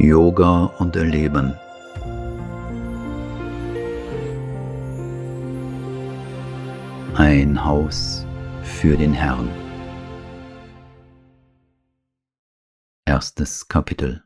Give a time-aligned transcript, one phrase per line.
[0.00, 1.54] Yoga und Erleben.
[7.16, 8.24] Ein Haus
[8.62, 9.48] für den Herrn.
[13.06, 14.22] Erstes Kapitel.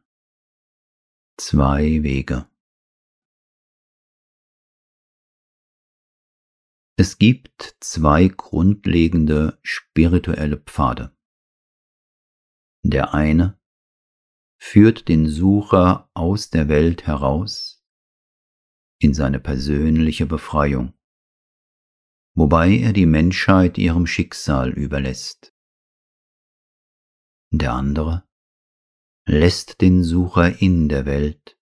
[1.39, 2.47] Zwei Wege.
[6.99, 11.17] Es gibt zwei grundlegende spirituelle Pfade.
[12.85, 13.59] Der eine
[14.65, 17.85] führt den Sucher aus der Welt heraus
[19.01, 20.95] in seine persönliche Befreiung,
[22.35, 25.53] wobei er die Menschheit ihrem Schicksal überlässt.
[27.51, 28.25] Der andere
[29.27, 31.59] lässt den Sucher in der Welt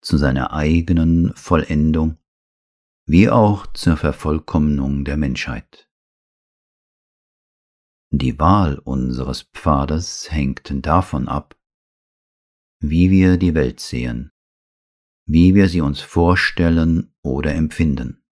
[0.00, 2.16] zu seiner eigenen Vollendung
[3.06, 5.90] wie auch zur Vervollkommnung der Menschheit.
[8.12, 11.59] Die Wahl unseres Pfades hängt davon ab,
[12.80, 14.32] wie wir die Welt sehen,
[15.26, 18.24] wie wir sie uns vorstellen oder empfinden.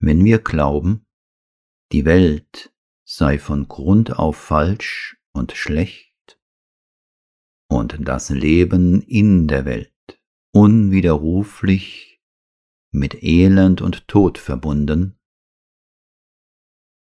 [0.00, 1.06] Wenn wir glauben,
[1.92, 6.40] die Welt sei von Grund auf falsch und schlecht
[7.68, 9.92] und das Leben in der Welt
[10.52, 12.20] unwiderruflich
[12.92, 15.20] mit Elend und Tod verbunden,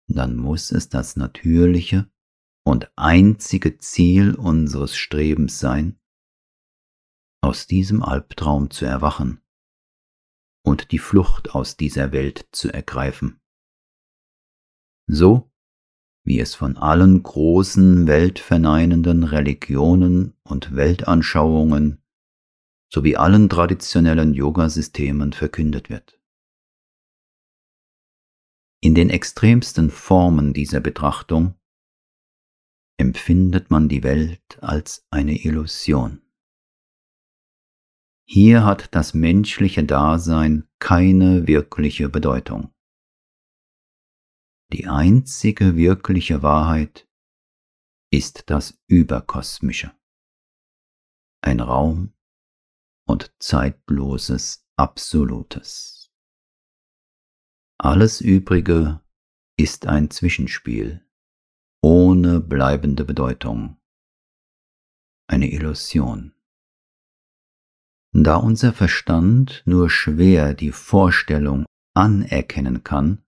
[0.08, 2.10] dann muss es das natürliche
[2.66, 6.00] und einzige Ziel unseres Strebens sein,
[7.40, 9.40] aus diesem Albtraum zu erwachen
[10.64, 13.40] und die Flucht aus dieser Welt zu ergreifen.
[15.06, 15.52] So
[16.24, 22.02] wie es von allen großen weltverneinenden Religionen und Weltanschauungen
[22.92, 26.20] sowie allen traditionellen Yoga-Systemen verkündet wird.
[28.80, 31.54] In den extremsten Formen dieser Betrachtung
[32.98, 36.22] empfindet man die Welt als eine Illusion.
[38.28, 42.74] Hier hat das menschliche Dasein keine wirkliche Bedeutung.
[44.72, 47.08] Die einzige wirkliche Wahrheit
[48.10, 49.94] ist das Überkosmische.
[51.40, 52.14] Ein Raum
[53.06, 56.12] und zeitloses Absolutes.
[57.78, 59.00] Alles Übrige
[59.56, 61.05] ist ein Zwischenspiel
[62.16, 63.76] ohne bleibende Bedeutung,
[65.28, 66.32] eine Illusion.
[68.14, 73.22] Da unser Verstand nur schwer die Vorstellung anerkennen kann,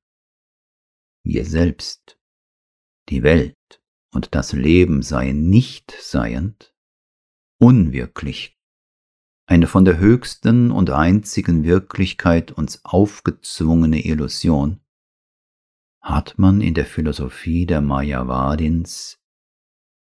[1.23, 2.19] wir selbst,
[3.11, 3.83] die Welt
[4.15, 6.75] und das Leben seien nicht seiend,
[7.61, 8.59] unwirklich,
[9.47, 14.81] eine von der höchsten und einzigen Wirklichkeit uns aufgezwungene Illusion,
[16.09, 19.21] hat man in der Philosophie der Mayavadins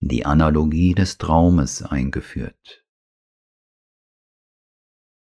[0.00, 2.84] die Analogie des Traumes eingeführt.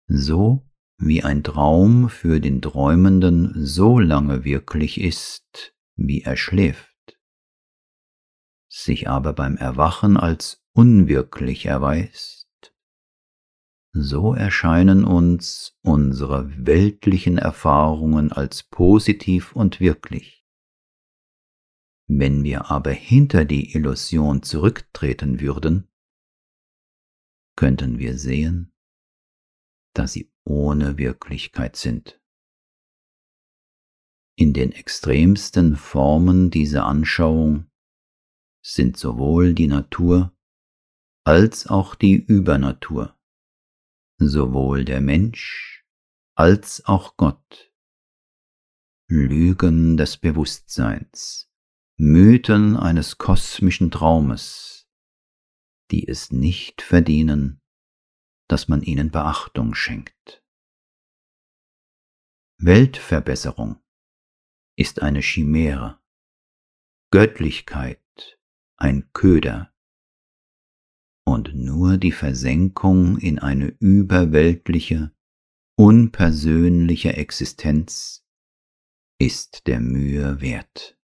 [0.08, 7.18] So wie ein Traum für den Träumenden so lange wirklich ist, wie er schläft,
[8.68, 12.74] sich aber beim Erwachen als unwirklich erweist,
[13.94, 20.45] so erscheinen uns unsere weltlichen Erfahrungen als positiv und wirklich.
[22.08, 25.88] Wenn wir aber hinter die Illusion zurücktreten würden,
[27.56, 28.74] könnten wir sehen,
[29.94, 32.22] dass sie ohne Wirklichkeit sind.
[34.38, 37.72] In den extremsten Formen dieser Anschauung
[38.64, 40.36] sind sowohl die Natur
[41.26, 43.18] als auch die Übernatur,
[44.20, 45.86] sowohl der Mensch
[46.36, 47.74] als auch Gott,
[49.10, 51.50] Lügen des Bewusstseins,
[51.98, 54.86] Mythen eines kosmischen Traumes,
[55.92, 57.62] die es nicht verdienen,
[58.50, 60.44] dass man ihnen Beachtung schenkt.
[62.58, 63.82] Weltverbesserung
[64.78, 66.02] ist eine Chimäre,
[67.12, 68.02] Göttlichkeit
[68.78, 69.74] ein Köder,
[71.26, 75.16] und nur die Versenkung in eine überweltliche,
[75.78, 78.28] unpersönliche Existenz
[79.18, 81.00] ist der Mühe wert.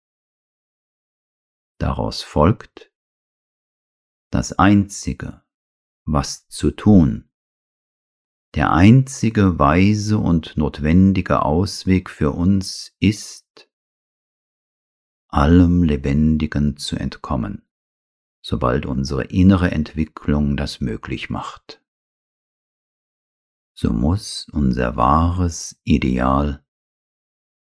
[1.78, 2.92] Daraus folgt,
[4.30, 5.42] das Einzige,
[6.04, 7.30] was zu tun,
[8.54, 13.70] der einzige weise und notwendige Ausweg für uns ist,
[15.28, 17.69] allem Lebendigen zu entkommen,
[18.42, 21.82] sobald unsere innere Entwicklung das möglich macht.
[23.74, 26.64] So muss unser wahres Ideal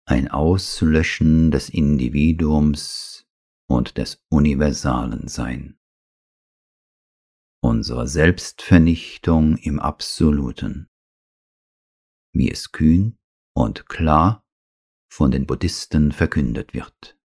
[0.05, 3.24] ein Auslöschen des Individuums
[3.69, 5.79] und des universalen Sein.
[7.65, 10.91] unsere Selbstvernichtung im Absoluten,
[12.35, 13.19] wie es kühn
[13.57, 14.45] und klar
[15.11, 17.19] von den Buddhisten verkündet wird.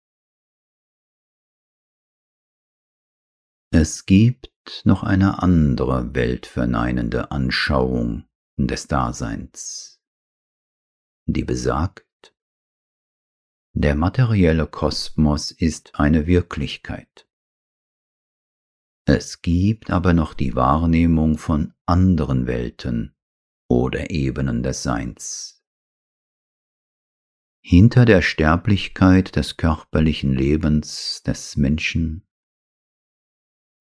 [3.71, 4.53] Es gibt
[4.85, 8.25] noch eine andere weltverneinende Anschauung
[8.57, 10.01] des Daseins,
[11.25, 12.08] die besagt,
[13.73, 17.27] der materielle Kosmos ist eine Wirklichkeit.
[19.05, 23.15] Es gibt aber noch die Wahrnehmung von anderen Welten
[23.67, 25.63] oder Ebenen des Seins.
[27.61, 32.27] Hinter der Sterblichkeit des körperlichen Lebens des Menschen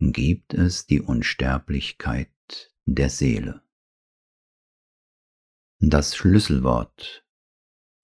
[0.00, 2.32] gibt es die Unsterblichkeit
[2.87, 3.62] der Seele.
[5.81, 7.27] Das Schlüsselwort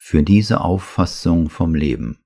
[0.07, 2.23] für diese Auffassung vom Leben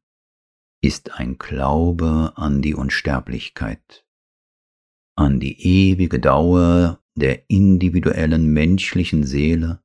[0.82, 4.04] ist ein Glaube an die Unsterblichkeit,
[5.14, 9.80] an die ewige Dauer der individuellen menschlichen Seele,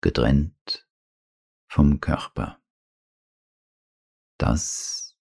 [0.00, 0.88] getrennt
[1.70, 2.60] vom Körper.
[4.36, 5.16] Das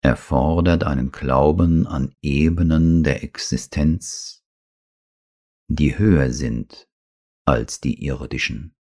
[0.00, 4.44] erfordert einen Glauben an Ebenen der Existenz,
[5.68, 6.88] die höher sind
[7.46, 8.74] als die irdischen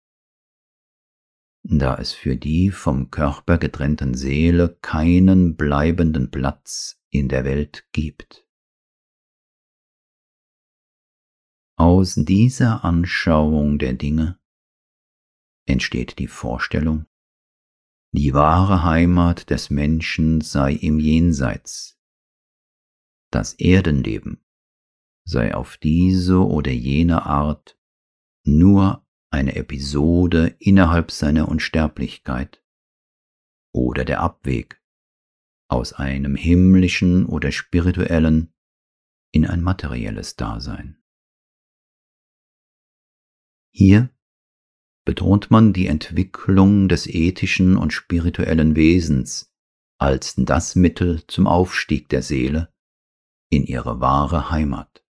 [1.63, 8.47] da es für die vom Körper getrennten Seele keinen bleibenden Platz in der Welt gibt.
[11.77, 14.39] Aus dieser Anschauung der Dinge
[15.67, 17.07] entsteht die Vorstellung,
[18.13, 21.99] die wahre Heimat des Menschen sei im Jenseits.
[23.31, 24.45] Das Erdenleben
[25.25, 27.79] sei auf diese oder jene Art
[28.45, 32.63] nur eine Episode innerhalb seiner Unsterblichkeit
[33.73, 34.83] oder der Abweg
[35.69, 38.53] aus einem himmlischen oder spirituellen
[39.33, 41.01] in ein materielles Dasein.
[43.73, 44.11] Hier
[45.05, 49.53] betont man die Entwicklung des ethischen und spirituellen Wesens
[49.99, 52.73] als das Mittel zum Aufstieg der Seele
[53.49, 55.05] in ihre wahre Heimat.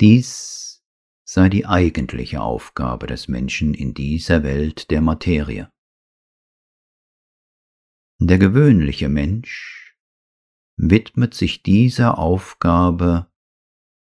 [0.00, 0.71] Dies
[1.32, 5.72] sei die eigentliche Aufgabe des Menschen in dieser Welt der Materie.
[8.20, 9.96] Der gewöhnliche Mensch
[10.76, 13.32] widmet sich dieser Aufgabe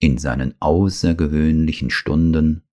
[0.00, 2.68] in seinen außergewöhnlichen Stunden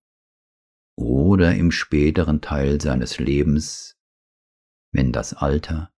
[0.96, 3.96] oder im späteren Teil seines Lebens,
[4.92, 5.92] wenn das Alter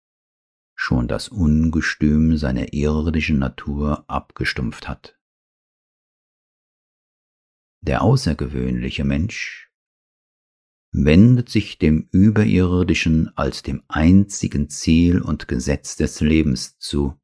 [0.75, 5.18] schon das Ungestüm seiner irdischen Natur abgestumpft hat.
[7.81, 9.71] Der außergewöhnliche Mensch
[10.91, 17.19] wendet sich dem Überirdischen als dem einzigen Ziel und Gesetz des Lebens zu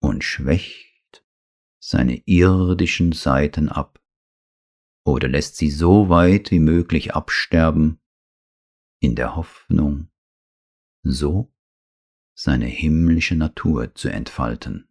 [0.00, 1.24] und schwächt
[1.80, 4.02] seine irdischen Seiten ab
[5.06, 8.00] oder lässt sie so weit wie möglich absterben,
[9.00, 10.10] in der Hoffnung,
[11.04, 11.54] so
[12.34, 14.85] seine himmlische Natur zu entfalten.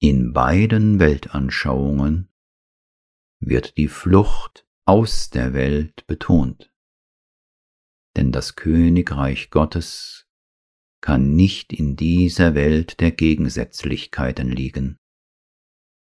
[0.00, 2.28] In beiden Weltanschauungen
[3.40, 6.72] wird die Flucht aus der Welt betont,
[8.16, 10.28] denn das Königreich Gottes
[11.00, 14.98] kann nicht in dieser Welt der Gegensätzlichkeiten liegen,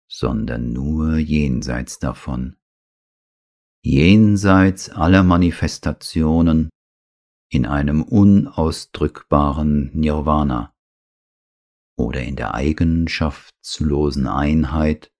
[0.10, 2.56] sondern nur jenseits davon,
[3.84, 6.70] jenseits aller Manifestationen
[7.50, 10.73] in einem unausdrückbaren Nirvana
[11.98, 15.12] oder in der eigenschaftslosen Einheit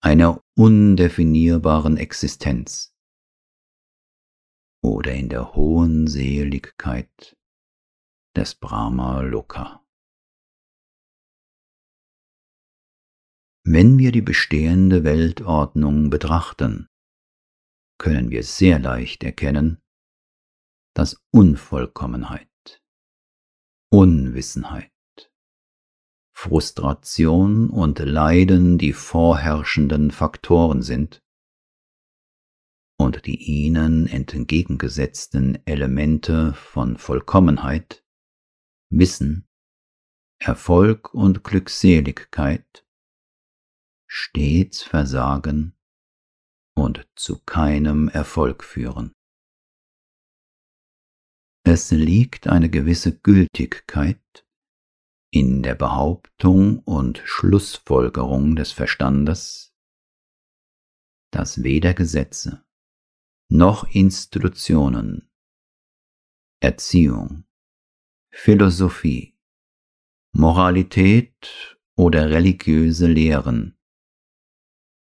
[0.00, 2.94] einer undefinierbaren Existenz
[4.82, 7.36] oder in der hohen Seligkeit
[8.36, 9.84] des Brahma Loka.
[13.66, 16.86] Wenn wir die bestehende Weltordnung betrachten,
[17.98, 19.80] können wir sehr leicht erkennen,
[20.94, 22.82] dass Unvollkommenheit,
[23.90, 24.93] Unwissenheit,
[26.44, 31.22] Frustration und Leiden die vorherrschenden Faktoren sind
[32.98, 38.04] und die ihnen entgegengesetzten Elemente von Vollkommenheit,
[38.90, 39.48] Wissen,
[40.38, 42.86] Erfolg und Glückseligkeit
[44.06, 45.74] stets versagen
[46.76, 49.14] und zu keinem Erfolg führen.
[51.66, 54.43] Es liegt eine gewisse Gültigkeit
[55.34, 59.74] in der Behauptung und Schlussfolgerung des Verstandes,
[61.32, 62.64] dass weder Gesetze
[63.50, 65.28] noch Institutionen,
[66.60, 67.46] Erziehung,
[68.30, 69.36] Philosophie,
[70.32, 73.76] Moralität oder religiöse Lehren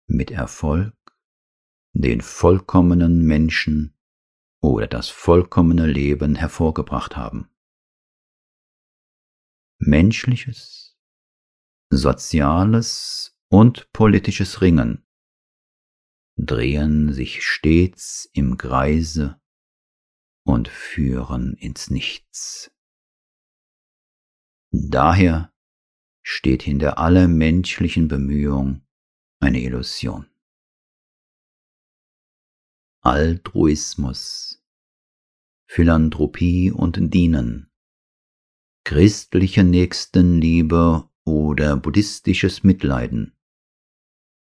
[0.06, 0.94] mit Erfolg
[1.94, 3.96] den vollkommenen Menschen
[4.60, 7.48] oder das vollkommene Leben hervorgebracht haben.
[9.80, 10.98] Menschliches,
[11.90, 15.06] soziales und politisches Ringen
[16.36, 19.40] drehen sich stets im Kreise
[20.44, 22.70] und führen ins Nichts.
[24.70, 25.52] Daher
[26.22, 28.86] steht hinter aller menschlichen Bemühung
[29.40, 30.28] eine Illusion.
[33.00, 34.62] Altruismus,
[35.66, 37.67] Philanthropie und Dienen,
[38.88, 43.36] christliche Nächstenliebe oder buddhistisches Mitleiden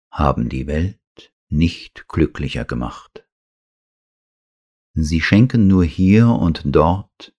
[0.10, 3.28] haben die Welt nicht glücklicher gemacht.
[4.94, 7.36] Sie schenken nur hier und dort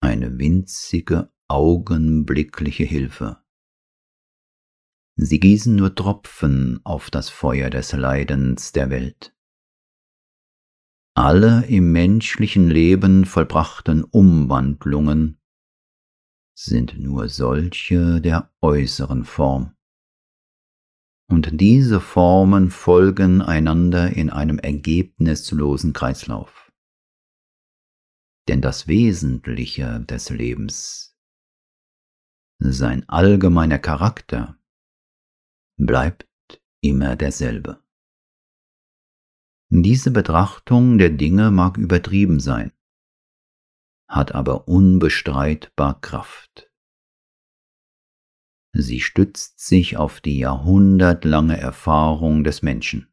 [0.00, 3.42] eine winzige augenblickliche Hilfe.
[5.16, 9.34] Sie gießen nur Tropfen auf das Feuer des Leidens der Welt.
[11.14, 15.37] Alle im menschlichen Leben vollbrachten Umwandlungen
[16.60, 19.76] sind nur solche der äußeren Form.
[21.30, 26.72] Und diese Formen folgen einander in einem ergebnislosen Kreislauf.
[28.48, 31.16] Denn das Wesentliche des Lebens,
[32.58, 34.58] sein allgemeiner Charakter,
[35.76, 36.26] bleibt
[36.80, 37.84] immer derselbe.
[39.70, 42.72] Diese Betrachtung der Dinge mag übertrieben sein,
[44.08, 46.70] hat aber unbestreitbar Kraft.
[48.72, 53.12] Sie stützt sich auf die jahrhundertlange Erfahrung des Menschen.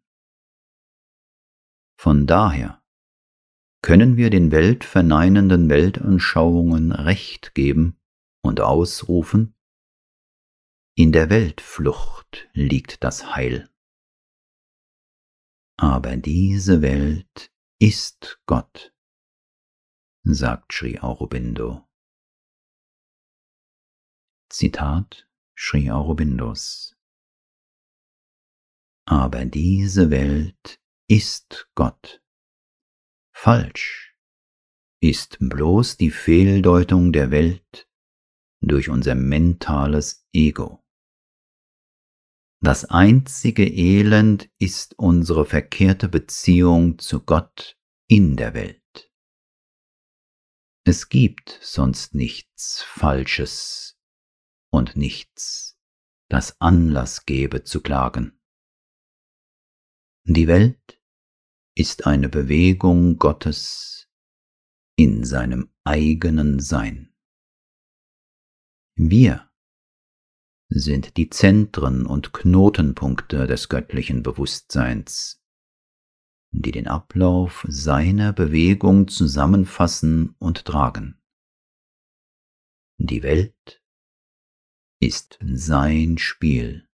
[2.00, 2.84] Von daher
[3.82, 8.00] können wir den weltverneinenden Weltanschauungen Recht geben
[8.42, 9.56] und ausrufen,
[10.98, 13.70] in der Weltflucht liegt das Heil.
[15.78, 18.95] Aber diese Welt ist Gott,
[20.26, 21.88] sagt Sri Aurobindo.
[24.50, 26.96] Zitat Sri Aurobindos.
[29.06, 32.24] Aber diese Welt ist Gott.
[33.36, 34.18] Falsch
[35.00, 37.88] ist bloß die Fehldeutung der Welt
[38.62, 40.84] durch unser mentales Ego.
[42.62, 47.78] Das einzige Elend ist unsere verkehrte Beziehung zu Gott
[48.08, 48.85] in der Welt.
[50.88, 53.98] Es gibt sonst nichts Falsches
[54.70, 55.80] und nichts,
[56.30, 58.40] das Anlass gebe zu klagen.
[60.26, 61.02] Die Welt
[61.76, 64.08] ist eine Bewegung Gottes
[64.96, 67.16] in seinem eigenen Sein.
[68.96, 69.50] Wir
[70.70, 75.44] sind die Zentren und Knotenpunkte des göttlichen Bewusstseins,
[76.62, 81.22] die den Ablauf seiner Bewegung zusammenfassen und tragen.
[82.98, 83.84] Die Welt
[85.00, 86.88] ist sein Spiel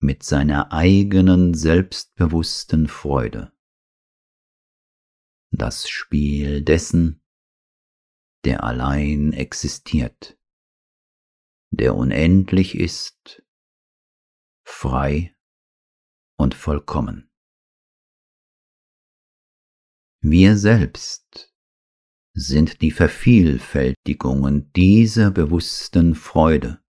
[0.00, 3.52] mit seiner eigenen selbstbewussten Freude.
[5.50, 7.22] Das Spiel dessen,
[8.44, 10.36] der allein existiert
[11.72, 13.42] der unendlich ist,
[14.62, 15.34] frei
[16.36, 17.31] und vollkommen.
[20.24, 21.52] Wir selbst
[22.32, 26.80] sind die Vervielfältigungen dieser bewussten Freude,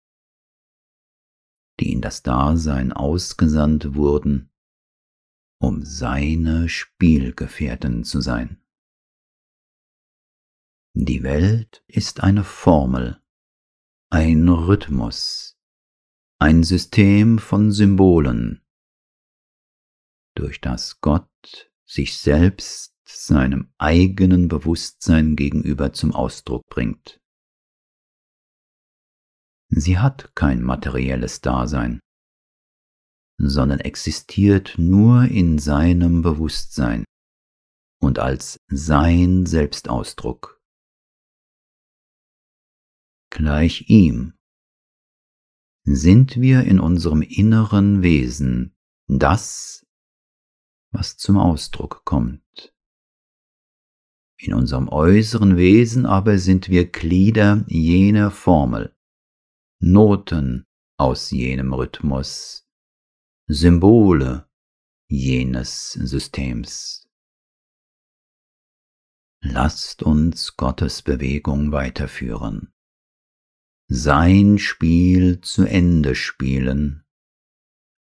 [1.80, 4.52] die in das Dasein ausgesandt wurden,
[5.60, 8.62] um seine Spielgefährten zu sein.
[10.94, 13.20] Die Welt ist eine Formel,
[14.10, 15.58] ein Rhythmus,
[16.38, 18.64] ein System von Symbolen,
[20.36, 27.20] durch das Gott sich selbst seinem eigenen Bewusstsein gegenüber zum Ausdruck bringt.
[29.68, 32.00] Sie hat kein materielles Dasein,
[33.38, 37.04] sondern existiert nur in seinem Bewusstsein
[38.00, 40.60] und als sein Selbstausdruck
[43.34, 44.34] gleich ihm.
[45.86, 48.74] Sind wir in unserem inneren Wesen
[49.06, 49.84] das,
[50.92, 52.63] was zum Ausdruck kommt.
[54.44, 58.94] In unserem äußeren Wesen aber sind wir Glieder jener Formel,
[59.80, 60.66] Noten
[60.98, 62.66] aus jenem Rhythmus,
[63.48, 64.46] Symbole
[65.08, 67.08] jenes Systems.
[69.42, 72.74] Lasst uns Gottes Bewegung weiterführen
[73.88, 77.04] sein Spiel zu Ende spielen,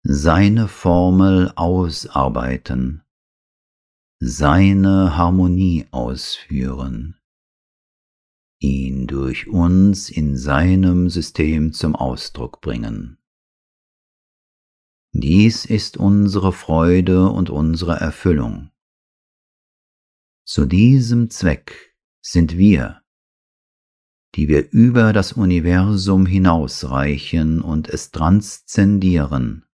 [0.03, 3.03] seine Formel ausarbeiten,
[4.23, 7.19] seine Harmonie ausführen,
[8.59, 13.17] ihn durch uns in seinem System zum Ausdruck bringen.
[15.11, 18.69] Dies ist unsere Freude und unsere Erfüllung.
[20.45, 23.01] Zu diesem Zweck sind wir,
[24.35, 29.65] die wir über das Universum hinausreichen und es transzendieren,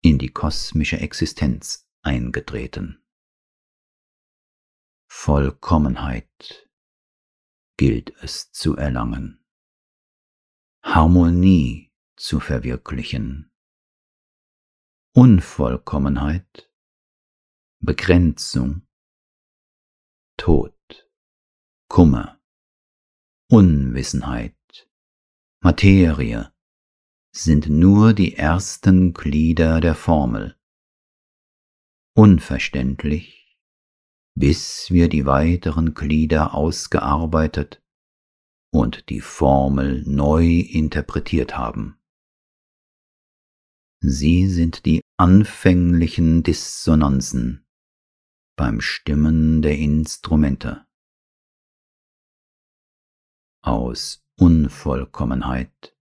[0.00, 3.02] in die kosmische Existenz eingetreten.
[5.08, 6.68] Vollkommenheit
[7.76, 9.44] gilt es zu erlangen,
[10.82, 13.52] Harmonie zu verwirklichen,
[15.14, 16.72] Unvollkommenheit,
[17.80, 18.86] Begrenzung,
[20.36, 21.10] Tod,
[21.88, 22.40] Kummer,
[23.48, 24.56] Unwissenheit,
[25.60, 26.52] Materie
[27.32, 30.58] sind nur die ersten Glieder der Formel.
[32.14, 33.56] Unverständlich,
[34.34, 37.82] bis wir die weiteren Glieder ausgearbeitet
[38.70, 41.98] und die Formel neu interpretiert haben.
[44.00, 47.64] Sie sind die anfänglichen Dissonanzen
[48.56, 50.84] beim Stimmen der Instrumente.
[53.64, 55.96] Aus Unvollkommenheit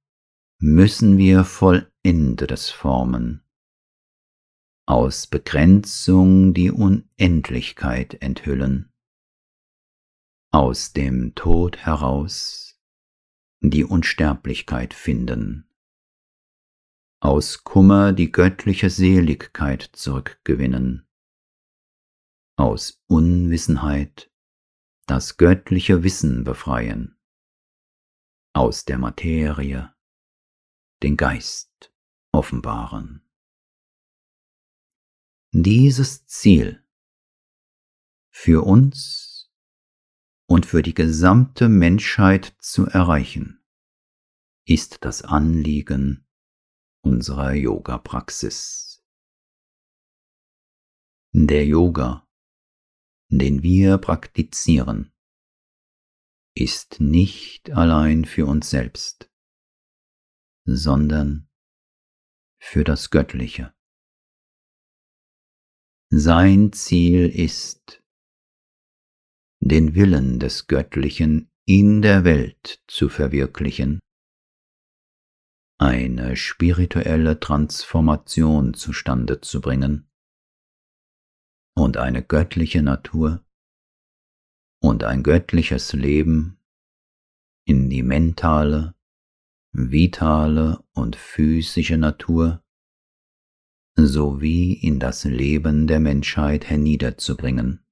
[0.60, 3.44] müssen wir Vollendetes formen,
[4.86, 8.92] aus Begrenzung die Unendlichkeit enthüllen,
[10.52, 12.80] aus dem Tod heraus
[13.62, 15.68] die Unsterblichkeit finden.
[17.24, 21.08] Aus Kummer die göttliche Seligkeit zurückgewinnen,
[22.58, 24.32] aus Unwissenheit
[25.06, 27.20] das göttliche Wissen befreien,
[28.54, 29.94] aus der Materie
[31.04, 31.94] den Geist
[32.32, 33.22] offenbaren.
[35.54, 36.82] Dieses Ziel
[38.30, 39.52] für uns
[40.48, 43.62] und für die gesamte Menschheit zu erreichen,
[44.66, 46.26] ist das Anliegen
[47.02, 49.04] unserer Yoga-Praxis.
[51.34, 52.26] Der Yoga,
[53.28, 55.12] den wir praktizieren,
[56.56, 59.30] ist nicht allein für uns selbst,
[60.64, 61.50] sondern
[62.58, 63.74] für das Göttliche.
[66.14, 68.04] Sein Ziel ist,
[69.62, 74.02] den Willen des Göttlichen in der Welt zu verwirklichen
[75.78, 80.12] eine spirituelle Transformation zustande zu bringen
[81.78, 83.46] und eine göttliche Natur
[84.82, 86.60] und ein göttliches Leben
[87.66, 88.96] in die mentale,
[89.72, 92.62] vitale und physische Natur
[93.96, 97.86] sowie in das Leben der Menschheit herniederzubringen.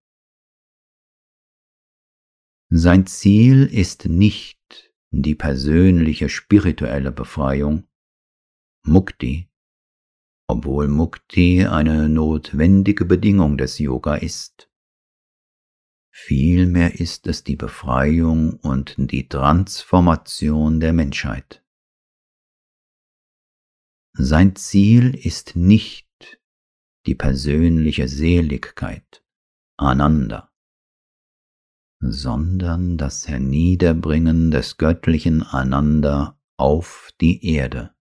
[2.69, 7.87] Sein Ziel ist nicht die persönliche spirituelle Befreiung,
[8.83, 9.49] Mukti,
[10.47, 14.69] obwohl Mukti eine notwendige Bedingung des Yoga ist.
[16.11, 21.63] Vielmehr ist es die Befreiung und die Transformation der Menschheit.
[24.21, 26.07] Sein Ziel ist nicht
[27.05, 29.23] die persönliche Seligkeit,
[29.77, 30.49] Ananda
[31.99, 37.93] sondern das Herniederbringen des göttlichen Ananda auf die Erde.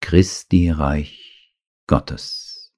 [0.00, 2.72] Christi Reich Gottes.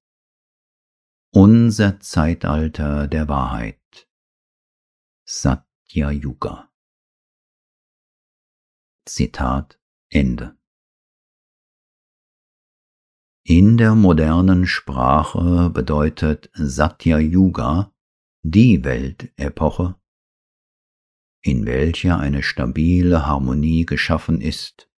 [1.30, 4.08] Unser Zeitalter der Wahrheit.
[5.26, 6.70] Satya Yuga.
[9.06, 10.56] Zitat Ende.
[13.46, 17.92] In der modernen Sprache bedeutet Satya Yuga
[18.42, 19.96] die Weltepoche,
[21.42, 24.90] in welcher eine stabile Harmonie geschaffen ist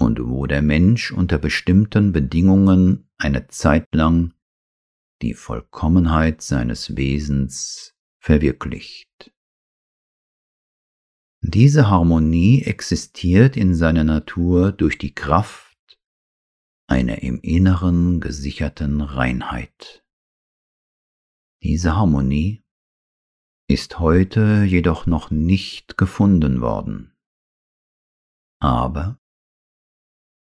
[0.00, 4.34] und wo der Mensch unter bestimmten Bedingungen eine Zeit lang
[5.22, 9.32] die Vollkommenheit seines Wesens verwirklicht.
[11.40, 15.67] Diese Harmonie existiert in seiner Natur durch die Kraft
[16.88, 20.04] einer im Inneren gesicherten Reinheit.
[21.62, 22.64] Diese Harmonie
[23.68, 27.14] ist heute jedoch noch nicht gefunden worden.
[28.60, 29.20] Aber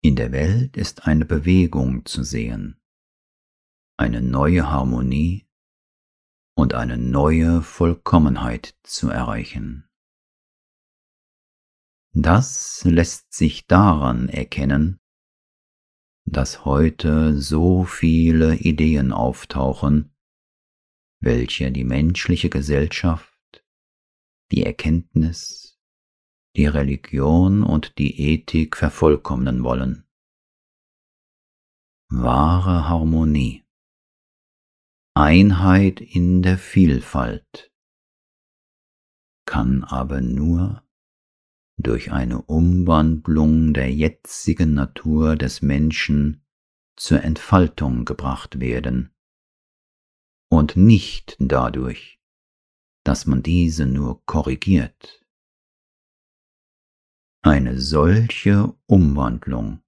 [0.02, 2.82] in der Welt ist eine Bewegung zu sehen,
[3.96, 5.46] eine neue Harmonie
[6.56, 9.88] und eine neue Vollkommenheit zu erreichen.
[12.14, 14.98] Das lässt sich daran erkennen,
[16.24, 20.14] dass heute so viele Ideen auftauchen,
[21.20, 23.64] welche die menschliche Gesellschaft,
[24.50, 25.78] die Erkenntnis,
[26.56, 30.04] die Religion und die Ethik vervollkommnen wollen.
[32.10, 33.64] Wahre Harmonie,
[35.14, 37.72] Einheit in der Vielfalt
[39.46, 40.82] kann aber nur
[41.82, 46.44] durch eine Umwandlung der jetzigen Natur des Menschen
[46.96, 49.14] zur Entfaltung gebracht werden
[50.50, 52.20] und nicht dadurch,
[53.04, 55.24] dass man diese nur korrigiert.
[57.42, 59.82] Eine solche Umwandlung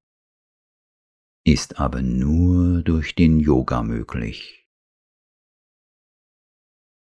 [1.44, 4.66] ist aber nur durch den Yoga möglich.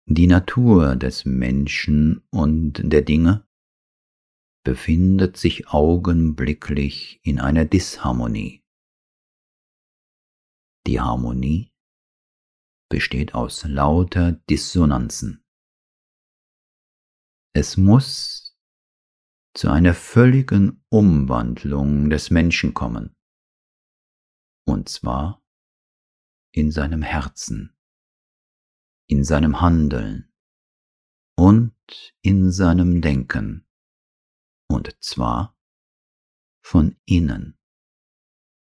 [0.06, 3.46] Die Natur des Menschen und der Dinge
[4.64, 8.64] befindet sich augenblicklich in einer Disharmonie.
[10.86, 11.72] Die Harmonie
[12.88, 15.44] besteht aus lauter Dissonanzen.
[17.54, 18.56] Es muss
[19.54, 23.14] zu einer völligen Umwandlung des Menschen kommen,
[24.66, 25.42] und zwar
[26.54, 27.76] in seinem Herzen,
[29.08, 30.32] in seinem Handeln
[31.36, 31.74] und
[32.22, 33.66] in seinem Denken
[34.72, 35.56] und zwar
[36.64, 37.58] von innen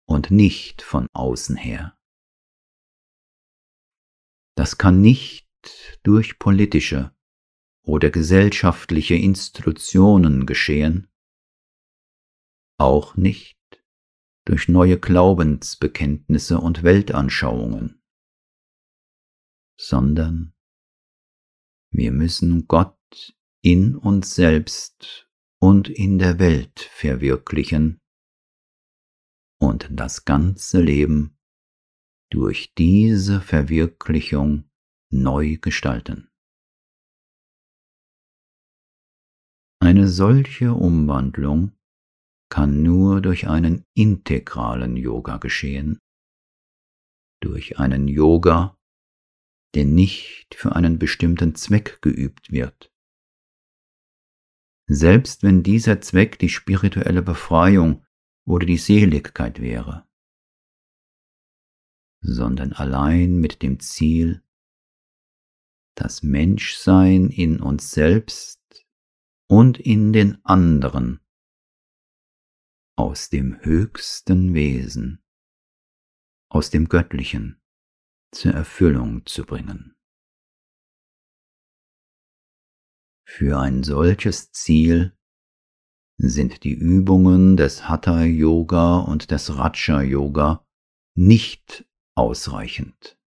[0.06, 1.98] und nicht von außen her.
[4.54, 5.48] Das kann nicht
[6.02, 7.14] durch politische
[7.82, 11.10] oder gesellschaftliche Institutionen geschehen,
[12.78, 13.56] auch nicht
[14.44, 18.02] durch neue Glaubensbekenntnisse und Weltanschauungen,
[19.80, 20.54] sondern
[21.90, 22.98] wir müssen Gott
[23.62, 25.25] in uns selbst
[25.68, 27.98] und in der Welt verwirklichen.
[29.60, 31.36] Und das ganze Leben
[32.30, 34.70] durch diese Verwirklichung
[35.10, 36.28] neu gestalten.
[39.82, 41.72] Eine solche Umwandlung
[42.48, 45.98] kann nur durch einen integralen Yoga geschehen,
[47.42, 48.78] durch einen Yoga,
[49.74, 52.92] der nicht für einen bestimmten Zweck geübt wird,
[54.88, 58.04] selbst wenn dieser Zweck die spirituelle Befreiung
[58.44, 60.06] oder die Seligkeit wäre,
[62.20, 64.42] sondern allein mit dem Ziel,
[65.96, 68.60] das Menschsein in uns selbst
[69.48, 71.20] und in den anderen
[72.96, 75.22] aus dem höchsten Wesen,
[76.48, 77.60] aus dem Göttlichen
[78.32, 79.95] zur Erfüllung zu bringen.
[83.28, 85.18] Für ein solches Ziel
[86.16, 90.64] sind die Übungen des Hatha Yoga und des Raja Yoga
[91.16, 91.84] nicht
[92.14, 93.18] ausreichend.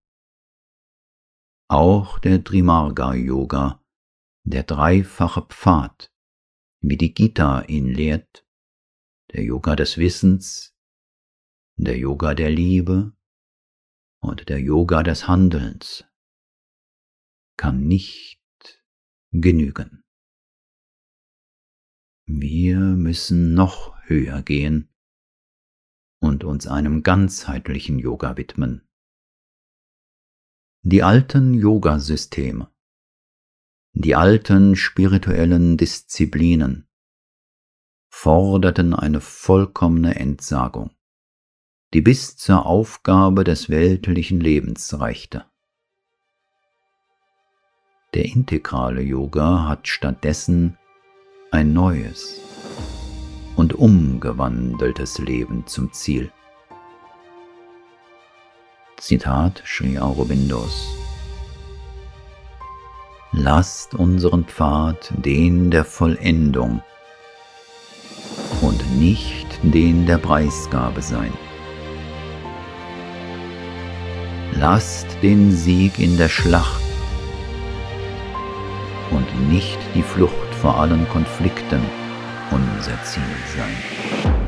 [1.67, 3.83] Auch der Trimarga Yoga,
[4.45, 6.11] der dreifache Pfad,
[6.81, 8.47] wie die Gita ihn lehrt,
[9.33, 10.75] der Yoga des Wissens,
[11.75, 13.13] der Yoga der Liebe
[14.21, 16.05] und der Yoga des Handelns,
[17.57, 18.38] kann nicht
[19.31, 20.03] genügen.
[22.25, 24.89] Wir müssen noch höher gehen
[26.19, 28.87] und uns einem ganzheitlichen Yoga widmen.
[30.81, 32.71] Die alten Yoga-Systeme,
[33.93, 36.87] die alten spirituellen Disziplinen
[38.09, 40.91] forderten eine vollkommene Entsagung,
[41.93, 45.48] die bis zur Aufgabe des weltlichen Lebens reichte.
[48.15, 50.79] Der integrale Yoga hat stattdessen
[51.51, 52.41] ein neues
[53.55, 56.31] und umgewandeltes Leben zum Ziel.
[58.97, 60.87] Zitat Sri Aurobindos
[63.31, 66.81] Lasst unseren Pfad den der Vollendung
[68.61, 71.31] und nicht den der Preisgabe sein.
[74.53, 76.88] Lasst den Sieg in der Schlacht
[79.11, 81.81] und nicht die Flucht vor allen Konflikten
[82.51, 83.23] unser Ziel
[83.55, 84.38] sein.